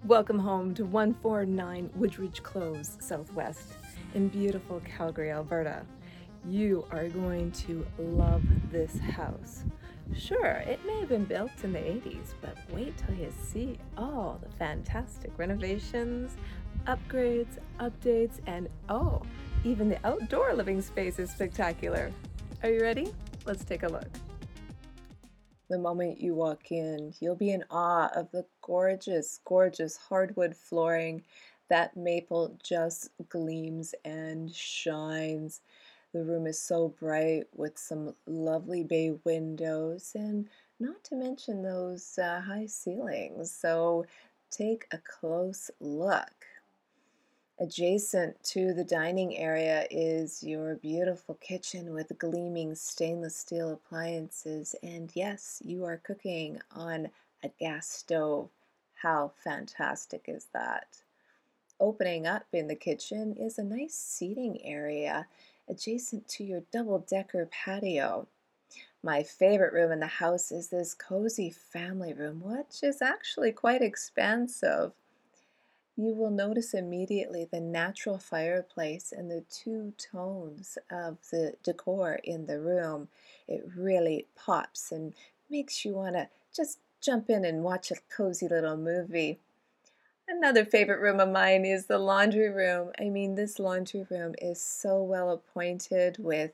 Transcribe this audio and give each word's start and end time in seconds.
Welcome 0.00 0.40
home 0.40 0.74
to 0.74 0.84
149 0.84 1.90
Woodridge 1.94 2.42
Close, 2.42 2.96
Southwest, 2.98 3.74
in 4.14 4.28
beautiful 4.28 4.80
Calgary, 4.80 5.30
Alberta. 5.30 5.84
You 6.48 6.84
are 6.90 7.08
going 7.08 7.52
to 7.52 7.86
love 7.98 8.42
this 8.72 8.98
house. 8.98 9.62
Sure, 10.16 10.64
it 10.66 10.84
may 10.84 10.98
have 10.98 11.08
been 11.08 11.24
built 11.24 11.52
in 11.62 11.72
the 11.72 11.78
80s, 11.78 12.34
but 12.40 12.56
wait 12.72 12.96
till 12.96 13.14
you 13.14 13.32
see 13.40 13.78
all 13.96 14.40
the 14.42 14.48
fantastic 14.56 15.30
renovations, 15.36 16.36
upgrades, 16.86 17.58
updates, 17.78 18.40
and 18.46 18.68
oh, 18.88 19.22
even 19.62 19.88
the 19.88 20.04
outdoor 20.04 20.52
living 20.54 20.82
space 20.82 21.20
is 21.20 21.30
spectacular. 21.30 22.10
Are 22.64 22.70
you 22.70 22.80
ready? 22.80 23.12
Let's 23.46 23.64
take 23.64 23.84
a 23.84 23.88
look. 23.88 24.08
The 25.72 25.78
moment 25.78 26.20
you 26.20 26.34
walk 26.34 26.70
in, 26.70 27.14
you'll 27.18 27.34
be 27.34 27.50
in 27.50 27.64
awe 27.70 28.10
of 28.14 28.30
the 28.30 28.44
gorgeous, 28.60 29.40
gorgeous 29.42 29.96
hardwood 29.96 30.54
flooring. 30.54 31.22
That 31.70 31.96
maple 31.96 32.58
just 32.62 33.08
gleams 33.30 33.94
and 34.04 34.54
shines. 34.54 35.62
The 36.12 36.24
room 36.24 36.46
is 36.46 36.60
so 36.60 36.88
bright 36.88 37.44
with 37.54 37.78
some 37.78 38.14
lovely 38.26 38.84
bay 38.84 39.12
windows, 39.24 40.12
and 40.14 40.46
not 40.78 41.02
to 41.04 41.16
mention 41.16 41.62
those 41.62 42.18
uh, 42.18 42.42
high 42.42 42.66
ceilings. 42.66 43.50
So 43.50 44.04
take 44.50 44.86
a 44.90 44.98
close 44.98 45.70
look. 45.80 46.41
Adjacent 47.62 48.42
to 48.42 48.74
the 48.74 48.82
dining 48.82 49.36
area 49.36 49.86
is 49.88 50.42
your 50.42 50.74
beautiful 50.74 51.36
kitchen 51.36 51.94
with 51.94 52.18
gleaming 52.18 52.74
stainless 52.74 53.36
steel 53.36 53.70
appliances. 53.70 54.74
And 54.82 55.12
yes, 55.14 55.62
you 55.64 55.84
are 55.84 55.98
cooking 55.98 56.60
on 56.72 57.10
a 57.44 57.50
gas 57.60 57.86
stove. 57.86 58.48
How 59.00 59.30
fantastic 59.44 60.24
is 60.26 60.48
that? 60.52 61.02
Opening 61.78 62.26
up 62.26 62.46
in 62.52 62.66
the 62.66 62.74
kitchen 62.74 63.36
is 63.36 63.58
a 63.58 63.62
nice 63.62 63.94
seating 63.94 64.60
area 64.64 65.28
adjacent 65.68 66.26
to 66.30 66.42
your 66.42 66.64
double 66.72 66.98
decker 67.08 67.48
patio. 67.52 68.26
My 69.04 69.22
favorite 69.22 69.72
room 69.72 69.92
in 69.92 70.00
the 70.00 70.08
house 70.08 70.50
is 70.50 70.70
this 70.70 70.94
cozy 70.94 71.50
family 71.50 72.12
room, 72.12 72.42
which 72.42 72.82
is 72.82 73.00
actually 73.00 73.52
quite 73.52 73.82
expansive 73.82 74.90
you 75.96 76.14
will 76.14 76.30
notice 76.30 76.74
immediately 76.74 77.46
the 77.50 77.60
natural 77.60 78.18
fireplace 78.18 79.12
and 79.12 79.30
the 79.30 79.44
two 79.50 79.92
tones 79.98 80.78
of 80.90 81.18
the 81.30 81.54
decor 81.62 82.18
in 82.24 82.46
the 82.46 82.58
room. 82.58 83.08
It 83.46 83.64
really 83.76 84.26
pops 84.34 84.90
and 84.90 85.12
makes 85.50 85.84
you 85.84 85.92
want 85.92 86.14
to 86.14 86.28
just 86.54 86.78
jump 87.00 87.28
in 87.28 87.44
and 87.44 87.62
watch 87.62 87.90
a 87.90 87.96
cozy 88.14 88.48
little 88.48 88.76
movie. 88.76 89.38
Another 90.28 90.64
favorite 90.64 91.00
room 91.00 91.20
of 91.20 91.28
mine 91.28 91.64
is 91.64 91.86
the 91.86 91.98
laundry 91.98 92.48
room. 92.48 92.92
I 92.98 93.10
mean, 93.10 93.34
this 93.34 93.58
laundry 93.58 94.06
room 94.08 94.34
is 94.40 94.62
so 94.62 95.02
well 95.02 95.30
appointed 95.30 96.16
with 96.18 96.52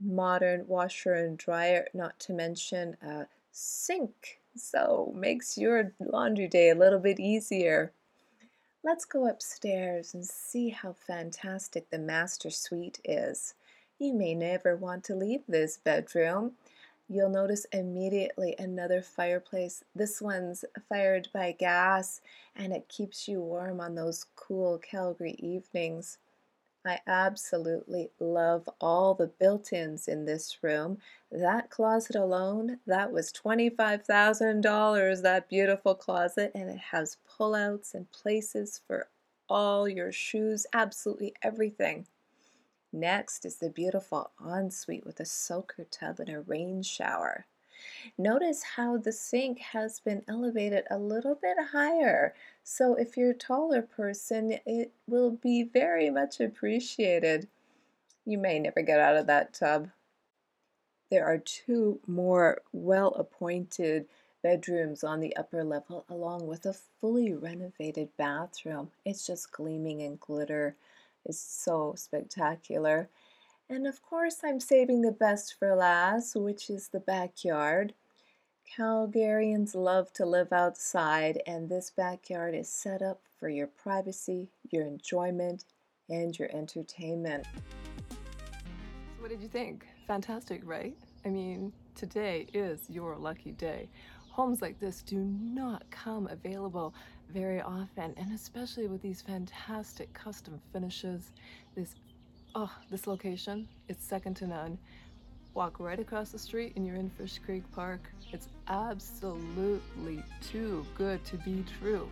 modern 0.00 0.66
washer 0.66 1.14
and 1.14 1.38
dryer, 1.38 1.86
not 1.94 2.18
to 2.20 2.32
mention 2.32 2.96
a 3.02 3.26
sink. 3.52 4.40
So 4.56 5.12
makes 5.16 5.56
your 5.56 5.92
laundry 6.00 6.48
day 6.48 6.70
a 6.70 6.74
little 6.74 6.98
bit 6.98 7.20
easier. 7.20 7.92
Let's 8.82 9.04
go 9.04 9.28
upstairs 9.28 10.14
and 10.14 10.24
see 10.24 10.70
how 10.70 10.94
fantastic 10.94 11.90
the 11.90 11.98
master 11.98 12.48
suite 12.48 12.98
is. 13.04 13.52
You 13.98 14.14
may 14.14 14.34
never 14.34 14.74
want 14.74 15.04
to 15.04 15.14
leave 15.14 15.42
this 15.46 15.76
bedroom. 15.76 16.52
You'll 17.06 17.28
notice 17.28 17.66
immediately 17.74 18.54
another 18.58 19.02
fireplace. 19.02 19.84
This 19.94 20.22
one's 20.22 20.64
fired 20.88 21.28
by 21.30 21.52
gas 21.52 22.22
and 22.56 22.72
it 22.72 22.88
keeps 22.88 23.28
you 23.28 23.42
warm 23.42 23.82
on 23.82 23.96
those 23.96 24.24
cool 24.34 24.78
Calgary 24.78 25.36
evenings. 25.38 26.16
I 26.84 27.00
absolutely 27.06 28.10
love 28.18 28.68
all 28.80 29.14
the 29.14 29.26
built-ins 29.26 30.08
in 30.08 30.24
this 30.24 30.62
room. 30.62 30.98
That 31.30 31.68
closet 31.68 32.16
alone, 32.16 32.78
that 32.86 33.12
was 33.12 33.32
$25,000, 33.32 35.22
that 35.22 35.48
beautiful 35.48 35.94
closet, 35.94 36.52
and 36.54 36.70
it 36.70 36.78
has 36.78 37.18
pullouts 37.28 37.94
and 37.94 38.10
places 38.10 38.80
for 38.86 39.08
all 39.48 39.88
your 39.88 40.10
shoes, 40.10 40.66
absolutely 40.72 41.34
everything. 41.42 42.06
Next 42.92 43.44
is 43.44 43.56
the 43.56 43.70
beautiful 43.70 44.30
ensuite 44.40 45.04
with 45.04 45.20
a 45.20 45.26
soaker 45.26 45.84
tub 45.84 46.18
and 46.18 46.30
a 46.30 46.40
rain 46.40 46.82
shower. 46.82 47.46
Notice 48.18 48.62
how 48.76 48.96
the 48.96 49.12
sink 49.12 49.58
has 49.58 50.00
been 50.00 50.24
elevated 50.28 50.84
a 50.90 50.98
little 50.98 51.34
bit 51.34 51.56
higher. 51.72 52.34
So 52.64 52.94
if 52.94 53.16
you're 53.16 53.30
a 53.30 53.34
taller 53.34 53.82
person, 53.82 54.58
it 54.66 54.92
will 55.06 55.30
be 55.30 55.62
very 55.62 56.10
much 56.10 56.40
appreciated. 56.40 57.48
You 58.24 58.38
may 58.38 58.58
never 58.58 58.82
get 58.82 59.00
out 59.00 59.16
of 59.16 59.26
that 59.26 59.54
tub. 59.54 59.88
There 61.10 61.26
are 61.26 61.38
two 61.38 62.00
more 62.06 62.62
well-appointed 62.72 64.06
bedrooms 64.42 65.04
on 65.04 65.20
the 65.20 65.36
upper 65.36 65.64
level 65.64 66.04
along 66.08 66.46
with 66.46 66.64
a 66.66 66.72
fully 66.72 67.34
renovated 67.34 68.08
bathroom. 68.16 68.90
It's 69.04 69.26
just 69.26 69.52
gleaming 69.52 70.00
in 70.00 70.16
glitter. 70.16 70.76
It's 71.24 71.38
so 71.38 71.94
spectacular. 71.96 73.08
And 73.70 73.86
of 73.86 74.02
course, 74.02 74.38
I'm 74.42 74.58
saving 74.58 75.02
the 75.02 75.12
best 75.12 75.54
for 75.56 75.76
last, 75.76 76.34
which 76.34 76.68
is 76.68 76.88
the 76.88 76.98
backyard. 76.98 77.94
Calgarians 78.76 79.76
love 79.76 80.12
to 80.14 80.26
live 80.26 80.52
outside, 80.52 81.40
and 81.46 81.68
this 81.68 81.92
backyard 81.96 82.56
is 82.56 82.68
set 82.68 83.00
up 83.00 83.20
for 83.38 83.48
your 83.48 83.68
privacy, 83.68 84.50
your 84.70 84.84
enjoyment, 84.84 85.66
and 86.08 86.36
your 86.36 86.48
entertainment. 86.52 87.46
So, 88.08 88.16
what 89.20 89.30
did 89.30 89.40
you 89.40 89.48
think? 89.48 89.86
Fantastic, 90.08 90.62
right? 90.64 90.96
I 91.24 91.28
mean, 91.28 91.72
today 91.94 92.48
is 92.52 92.90
your 92.90 93.16
lucky 93.16 93.52
day. 93.52 93.88
Homes 94.30 94.62
like 94.62 94.80
this 94.80 95.00
do 95.02 95.18
not 95.18 95.88
come 95.90 96.26
available 96.26 96.92
very 97.32 97.60
often, 97.60 98.14
and 98.16 98.32
especially 98.32 98.88
with 98.88 99.00
these 99.00 99.22
fantastic 99.22 100.12
custom 100.12 100.60
finishes, 100.72 101.30
this 101.76 101.94
Oh, 102.52 102.70
this 102.90 103.06
location, 103.06 103.68
it's 103.86 104.04
second 104.04 104.34
to 104.38 104.46
none. 104.46 104.76
Walk 105.54 105.78
right 105.78 106.00
across 106.00 106.30
the 106.30 106.38
street 106.38 106.72
and 106.74 106.84
you're 106.84 106.96
in 106.96 107.08
Fish 107.10 107.38
Creek 107.38 107.62
Park. 107.72 108.00
It's 108.32 108.48
absolutely 108.66 110.24
too 110.40 110.84
good 110.96 111.24
to 111.26 111.36
be 111.38 111.64
true. 111.78 112.08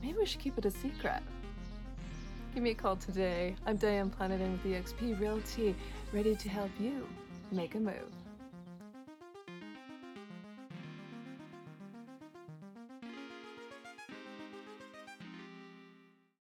Maybe 0.00 0.16
we 0.18 0.24
should 0.24 0.40
keep 0.40 0.56
it 0.56 0.64
a 0.64 0.70
secret. 0.70 1.20
Give 2.54 2.62
me 2.62 2.70
a 2.70 2.74
call 2.74 2.96
today. 2.96 3.56
I'm 3.66 3.76
Diane 3.76 4.10
Planetin 4.10 4.52
with 4.52 4.64
eXp 4.64 5.20
Realty, 5.20 5.74
ready 6.10 6.34
to 6.34 6.48
help 6.48 6.70
you 6.80 7.06
make 7.50 7.74
a 7.74 7.78
move. 7.78 8.21